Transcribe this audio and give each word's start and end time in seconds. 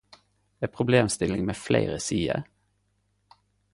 Ei 0.67 0.69
problemstilling 0.77 1.45
med 1.49 1.57
fleire 1.65 1.99
sider? 2.09 2.43